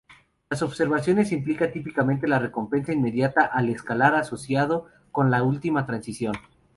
La 0.49 0.57
observación 0.65 1.19
implica 1.29 1.71
típicamente 1.71 2.27
la 2.27 2.39
recompensa 2.39 2.91
inmediata 2.91 3.45
al 3.45 3.69
escalar 3.69 4.15
asociado 4.15 4.87
con 5.11 5.29
la 5.29 5.43
última 5.43 5.85
transición. 5.85 6.33